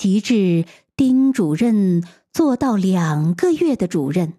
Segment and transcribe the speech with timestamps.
[0.00, 0.64] 及至
[0.96, 4.32] 丁主任做到两个月的主任，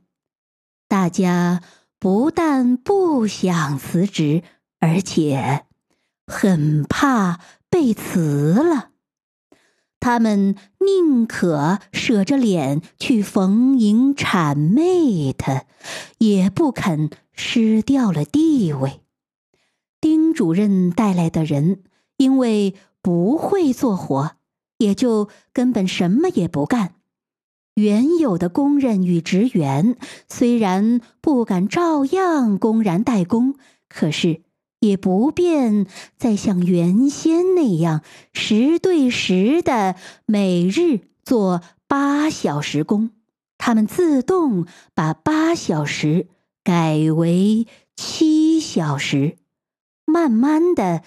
[0.88, 1.62] 大家
[2.00, 4.42] 不但不想辞职，
[4.80, 5.66] 而且
[6.26, 7.40] 很怕
[7.70, 8.90] 被辞了。
[10.00, 15.66] 他们宁可舍着脸去逢迎谄媚他，
[16.18, 19.02] 也不肯失掉了地位。
[20.00, 21.84] 丁主任带来的人，
[22.18, 22.74] 因为
[23.04, 24.38] 不会做活，
[24.82, 26.96] 也就根本什么也不干。
[27.76, 29.96] 原有的工人与职员
[30.28, 33.56] 虽然不敢照样公然怠工，
[33.88, 34.42] 可是。
[34.84, 35.86] 也不便
[36.18, 38.02] 再像原先那样
[38.34, 39.96] 十对十的
[40.26, 43.12] 每日做八小时工，
[43.60, 46.26] 他们自动把八小时
[46.64, 49.38] 改为七小时，
[50.04, 51.04] 慢慢的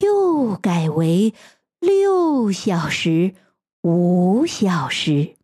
[0.00, 1.32] 又改为
[1.82, 3.34] 六小时、
[3.82, 5.34] 五小时。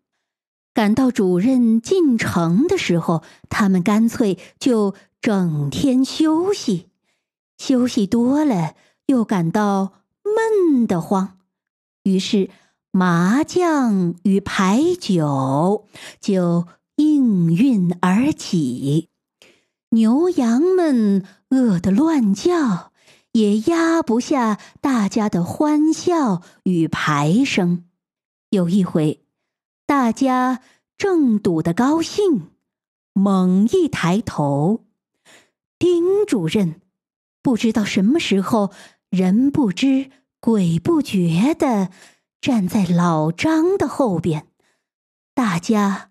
[0.72, 6.90] 赶到主任进城的时候，他们干脆就整天休息。
[7.56, 8.76] 休息多了，
[9.06, 11.38] 又感到闷得慌，
[12.04, 12.50] 于是
[12.92, 15.88] 麻将与牌九
[16.20, 19.08] 就应运而起。
[19.90, 22.92] 牛羊们饿得乱叫，
[23.32, 27.88] 也压不下大家的欢笑与牌声。
[28.50, 29.24] 有一回，
[29.86, 30.62] 大家
[30.96, 32.50] 正赌得高兴，
[33.12, 34.86] 猛一抬头，
[35.78, 36.80] 丁主任。
[37.42, 38.72] 不知道什么时候，
[39.10, 41.90] 人不知鬼不觉的
[42.40, 44.48] 站在老张的后边，
[45.34, 46.10] 大家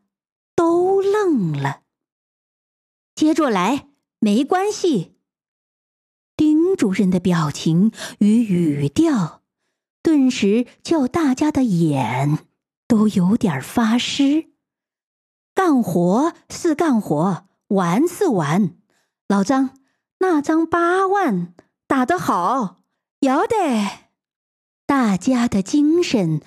[0.56, 1.82] 都愣了。
[3.14, 5.17] 接着来，没关系。
[6.38, 9.42] 丁主任的表情与语调，
[10.04, 12.46] 顿时叫大家的眼
[12.88, 14.52] 都有点发湿。
[15.56, 18.76] 干活是干活，玩是玩，
[19.28, 19.72] 老张。
[20.20, 21.56] 那张八万
[21.88, 22.78] 打得好，
[23.22, 23.56] 要得！
[24.86, 26.42] 大家的精神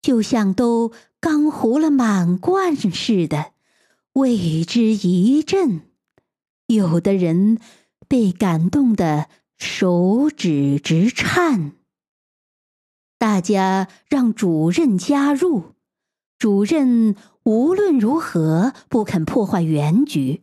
[0.00, 0.90] 就像都
[1.20, 3.52] 刚糊了满罐似的，
[4.14, 5.82] 为之一振。
[6.66, 7.58] 有的人
[8.08, 11.72] 被感动的手指直颤。
[13.18, 15.74] 大家让主任加入，
[16.38, 20.42] 主任无论如何不肯破坏原局。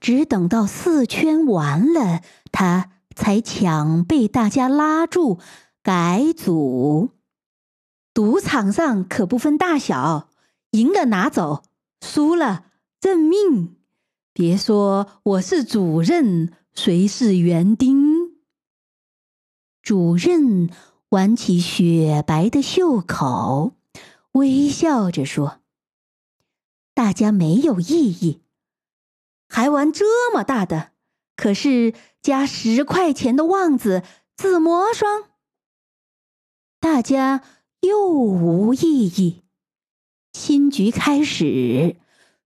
[0.00, 2.20] 只等到四圈完了，
[2.52, 5.38] 他才抢被大家拉住
[5.82, 7.10] 改组。
[8.12, 10.28] 赌场上可不分大小，
[10.72, 11.62] 赢了拿走，
[12.00, 12.66] 输了
[13.00, 13.76] 认命。
[14.32, 18.34] 别说我是主任，谁是园丁？
[19.80, 20.68] 主任
[21.10, 23.76] 挽起雪白的袖口，
[24.32, 25.60] 微笑着说
[26.92, 28.42] ：“大家没有异议。”
[29.48, 30.90] 还玩这么大的？
[31.36, 34.02] 可是加十块钱的旺子
[34.36, 35.30] 紫魔双，
[36.80, 37.42] 大家
[37.80, 39.44] 又无异议。
[40.32, 41.96] 新局开始，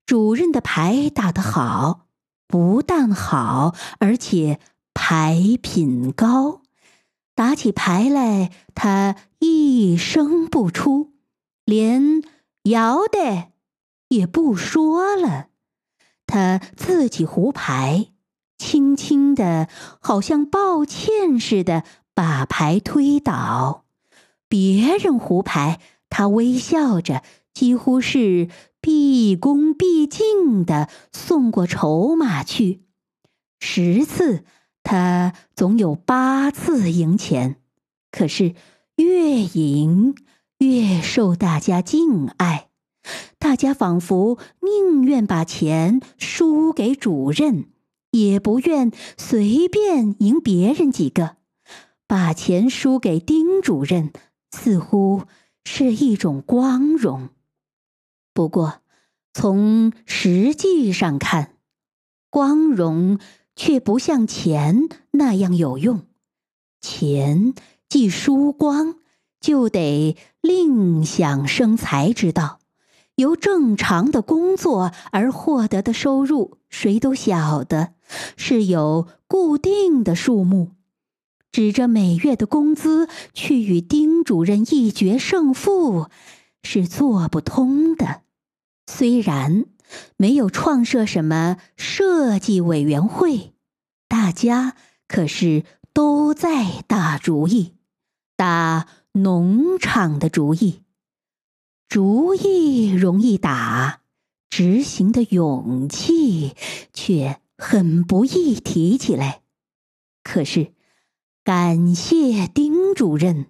[0.05, 2.07] 主任的牌打得好，
[2.51, 4.59] 不但好，而且
[4.95, 6.63] 牌品高。
[7.35, 11.13] 打起牌来，他一声不出，
[11.63, 12.23] 连
[12.63, 13.49] 摇的
[14.07, 15.49] 也不说了。
[16.25, 18.07] 他自己胡牌，
[18.57, 19.69] 轻轻的，
[20.01, 21.83] 好像抱歉似的，
[22.15, 23.83] 把牌推倒；
[24.47, 27.21] 别人胡牌，他微笑着，
[27.53, 28.49] 几乎是
[28.91, 32.81] 毕恭毕敬的送过筹码去。
[33.59, 34.43] 十次，
[34.81, 37.57] 他总有八次赢钱，
[38.09, 38.55] 可是
[38.95, 40.15] 越赢
[40.57, 42.69] 越受大家敬爱。
[43.37, 47.65] 大家仿佛宁愿把钱输给主任，
[48.09, 51.35] 也不愿随便赢别人几个。
[52.07, 54.11] 把钱输给丁主任，
[54.49, 55.25] 似乎
[55.63, 57.29] 是一种光荣。
[58.39, 58.75] 不过，
[59.33, 61.55] 从实际上看，
[62.29, 63.19] 光荣
[63.53, 66.03] 却不像钱那样有用。
[66.79, 67.53] 钱
[67.89, 68.95] 既输光，
[69.41, 72.59] 就得另想生财之道。
[73.15, 77.89] 由正常的工作而获得的收入，谁都晓得
[78.37, 80.71] 是有固定的数目。
[81.51, 86.07] 指着每月的工资去与丁主任一决胜负，
[86.63, 88.21] 是做不通的。
[88.91, 89.65] 虽然
[90.17, 93.53] 没有创设什么设计委员会，
[94.07, 94.75] 大家
[95.07, 95.63] 可是
[95.93, 97.75] 都在打主意，
[98.35, 100.81] 打农场的主意。
[101.87, 104.01] 主意容易打，
[104.49, 106.55] 执行的勇气
[106.91, 109.43] 却很不易提起来。
[110.23, 110.73] 可是，
[111.43, 113.45] 感谢丁主任，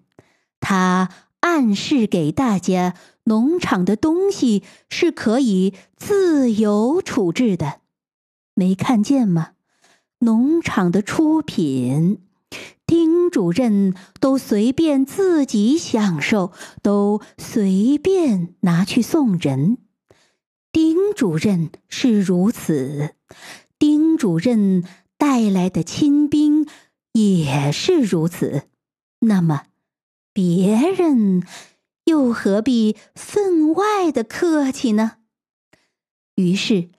[0.59, 1.09] 他
[1.41, 7.81] 暗示给大家，农场的东西是可以自由处置的。
[8.55, 9.51] 没看见吗？
[10.19, 12.19] 农场的出品，
[12.85, 16.51] 丁主任都随便自己享受，
[16.81, 19.77] 都随便拿去送人。
[20.71, 23.15] 丁主任是如此，
[23.79, 24.83] 丁主任
[25.17, 26.67] 带来的亲兵
[27.13, 28.63] 也是如此。
[29.21, 29.63] 那么，
[30.39, 31.43] 别人
[32.05, 35.17] 又何必分外的客气呢？
[36.35, 36.91] 于是。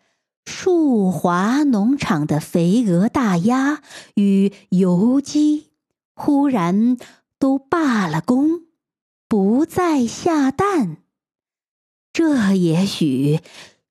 [0.46, 3.82] 树华农场的肥鹅、大鸭
[4.14, 5.69] 与油鸡
[6.14, 6.96] 忽然
[7.38, 8.62] 都罢了工，
[9.28, 10.96] 不再下蛋。
[12.12, 13.40] 这也许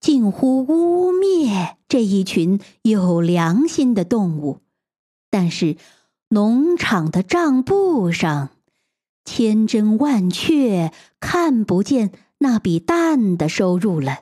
[0.02, 4.60] 近乎污蔑这一群有良心的动物，
[5.30, 5.78] 但是
[6.28, 8.50] 农场的账簿上
[9.32, 14.22] 千真万确看不见那笔蛋的收入了，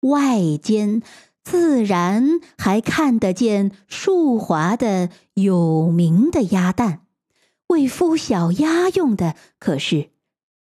[0.00, 1.02] 外间。
[1.44, 7.06] 自然还看得见树华的有名的鸭蛋，
[7.68, 10.10] 为孵小鸭用的，可是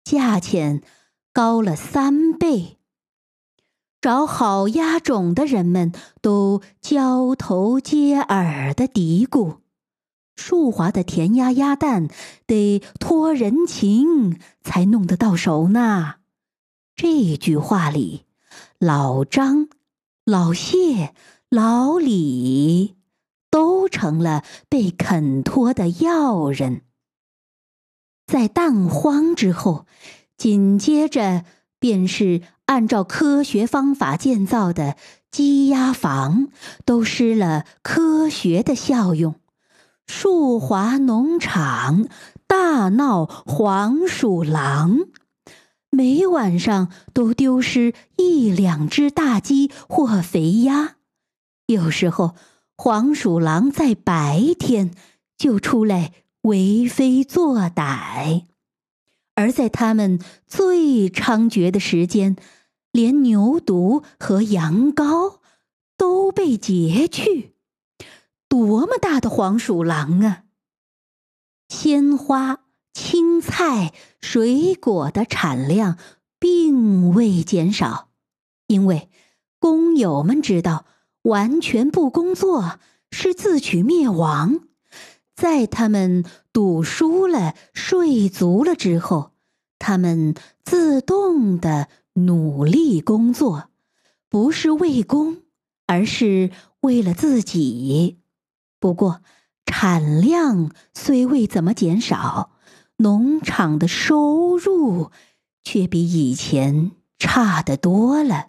[0.04, 0.82] 价钱
[1.32, 2.76] 高了三倍。
[4.02, 5.90] 找好鸭种的人们
[6.20, 9.60] 都交头接耳的嘀咕
[10.36, 12.08] ：“树华的甜鸭鸭蛋
[12.46, 16.16] 得托人情才弄得到手呢。”
[16.96, 18.24] 这句话里，
[18.78, 19.68] 老张。
[20.26, 21.12] 老谢、
[21.50, 22.96] 老李
[23.50, 26.80] 都成了被肯托的要人。
[28.26, 29.84] 在蛋荒之后，
[30.38, 31.44] 紧接着
[31.78, 34.96] 便是按照科学方法建造的
[35.30, 36.48] 鸡鸭房，
[36.86, 39.34] 都失了科学的效用。
[40.06, 42.06] 树华农场
[42.46, 45.00] 大闹黄鼠狼。
[45.90, 50.96] 每晚上都丢失一两只大鸡或肥鸭，
[51.66, 52.34] 有时候
[52.76, 54.90] 黄鼠狼在白天
[55.38, 56.12] 就出来
[56.42, 58.46] 为非作歹，
[59.36, 60.18] 而在它们
[60.48, 62.34] 最猖獗的时间，
[62.90, 65.36] 连牛犊和羊羔
[65.96, 67.53] 都被劫去。
[68.54, 70.44] 多么大的黄鼠狼啊！
[71.68, 72.60] 鲜花。
[72.92, 75.98] 青菜、水果的产量
[76.38, 78.10] 并未减少，
[78.68, 79.10] 因为
[79.58, 80.86] 工友们知道，
[81.22, 82.78] 完全不工作
[83.10, 84.60] 是自取灭亡。
[85.34, 89.32] 在他们赌输了、睡足了之后，
[89.80, 93.70] 他们自动的努力工作，
[94.28, 95.38] 不是为公，
[95.88, 96.52] 而是
[96.82, 98.20] 为了自己。
[98.84, 99.22] 不过，
[99.64, 102.50] 产量虽未怎么减少。
[102.98, 105.10] 农场的收入
[105.62, 108.48] 却比以前差得多了。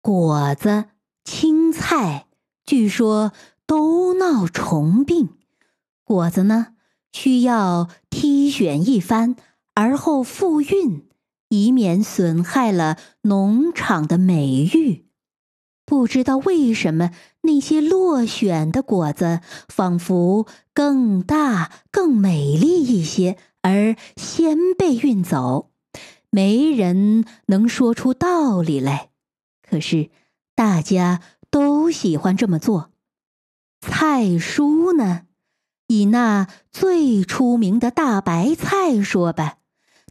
[0.00, 0.86] 果子、
[1.22, 2.28] 青菜
[2.64, 3.32] 据说
[3.66, 5.28] 都闹虫病，
[6.02, 6.68] 果子呢
[7.12, 9.36] 需要剔选一番，
[9.74, 11.06] 而后复运，
[11.50, 15.09] 以免损害了农场的美誉。
[15.90, 25.70] 不知道为什么，那些落选的果子仿佛更大、更美丽一些，而先被运走。
[26.30, 29.08] 没人能说出道理来，
[29.68, 30.10] 可是
[30.54, 32.92] 大家都喜欢这么做。
[33.80, 35.22] 菜蔬呢，
[35.88, 39.56] 以那最出名的大白菜说吧，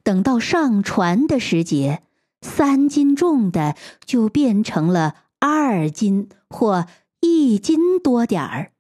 [0.04, 2.04] 等到上船的时节，
[2.42, 5.16] 三斤重的就变成了。
[5.40, 6.86] 二斤或
[7.22, 8.72] 一斤多点儿，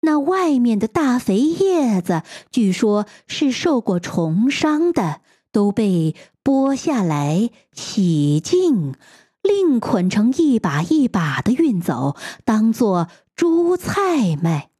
[0.00, 8.94] 那外面的大肥叶子，据说是受过虫伤的，都被剥下来洗净，
[9.42, 14.70] 另捆成一把一把的运走，当做猪菜卖。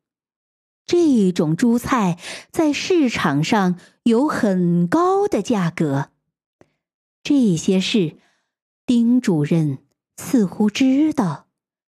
[0.87, 2.19] 这种猪菜
[2.51, 6.11] 在市场上有很高的价格。
[7.23, 8.17] 这些事，
[8.85, 9.79] 丁主任。
[10.17, 11.47] 似乎知道，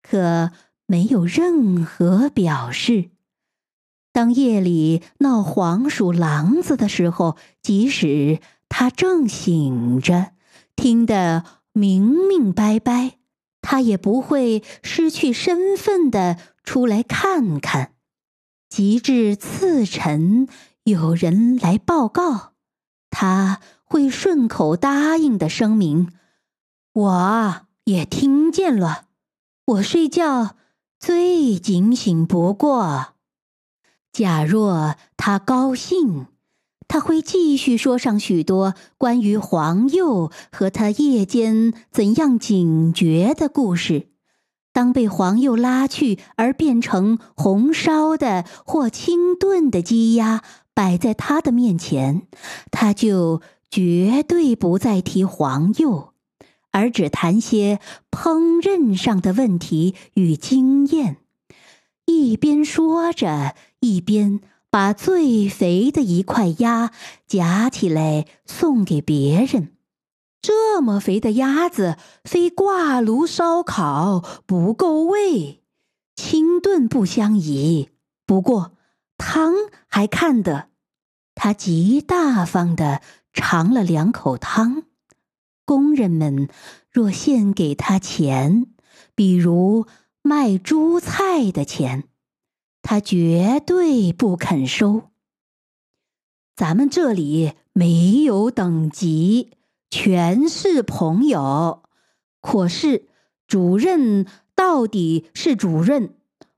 [0.03, 0.51] 可
[0.87, 3.11] 没有任何表示。
[4.13, 10.33] 当夜里闹黄鼠狼子的时候，即使他正醒着，
[10.75, 13.19] 听得明明白白，
[13.63, 17.93] 他也不会失去身份的出来看看。
[18.69, 20.49] 及至次晨，
[20.83, 22.55] 有人来报告，
[23.11, 26.13] 他会顺口答应的声明
[26.93, 29.05] ：“我也听见了，
[29.65, 30.57] 我睡觉
[31.01, 33.15] 最警醒不过。”
[34.13, 36.27] 假若他高兴，
[36.87, 44.09] 他会继续说上许多关于黄鼬和他夜间怎样警觉的故事。
[44.75, 50.43] 当被黄鼬拉去而变成红烧的或清炖的鸡鸭
[50.75, 52.27] 摆在他的面前，
[52.71, 53.41] 他就
[53.71, 56.08] 绝对不再提黄鼬，
[56.79, 57.81] 而只谈些
[58.11, 61.17] 烹饪上的问题与经验。
[62.07, 66.93] 一边说着，一边把最肥的一块鸭
[67.27, 69.73] 夹起来送给别人。
[70.41, 75.63] 这么肥的鸭子，非挂炉烧烤不够味，
[76.15, 77.91] 清炖不相宜。
[78.25, 78.73] 不过
[79.19, 79.53] 汤
[79.89, 80.69] 还看得，
[81.35, 84.85] 他极大方的尝了两口汤。
[85.69, 86.49] 工人们
[86.91, 88.69] 若献给他钱，
[89.15, 89.87] 比如
[90.23, 92.05] 卖猪菜的钱，
[92.81, 95.11] 他绝对不肯收。
[96.57, 99.51] 咱们这里没有等级。
[99.91, 101.83] 全是朋友，
[102.41, 103.07] 可是
[103.47, 106.15] 主任到底是主任，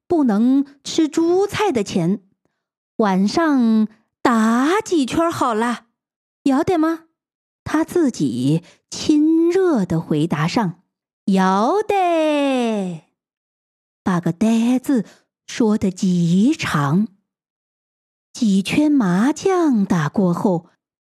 [0.07, 2.23] 不能吃猪菜的钱。
[2.99, 3.89] 晚上
[4.23, 5.87] 打几圈好了，
[6.45, 7.07] 要得吗？
[7.73, 10.83] 他自己亲热的回答上
[11.33, 13.03] ：“要得。”
[14.03, 15.05] 把个“呆”字
[15.47, 17.07] 说的极长。
[18.33, 20.67] 几圈麻将打过后。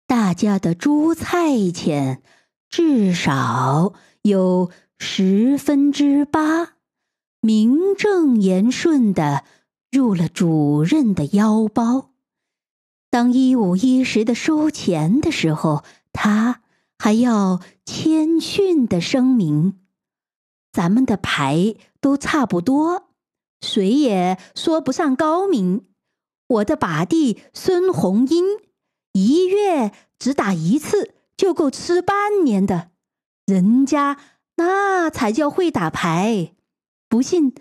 [0.09, 2.23] 大家的猪菜钱
[2.69, 6.73] 至少有十分之八，
[7.41, 9.45] 名正言顺的
[9.93, 12.11] 入了主任的腰包。
[13.11, 15.85] 当一五一十的收钱的时候，
[16.21, 16.63] 他
[16.99, 19.79] 还要谦逊的声明
[20.73, 23.11] ：“咱们的牌都差不多，
[23.61, 25.87] 谁也说不上高明。
[26.49, 28.45] 我的把弟孙红英。”
[29.15, 32.91] 一月只打一次就够吃半年的，
[33.47, 34.19] 人家
[34.57, 36.57] 那才叫会打牌。
[37.09, 37.55] 不信，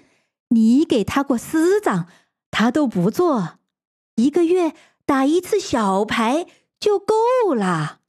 [0.49, 2.07] 你给他过师长，
[2.49, 3.59] 他都不做。
[4.15, 4.73] 一个月
[5.05, 6.47] 打一次小牌
[6.79, 7.99] 就够了。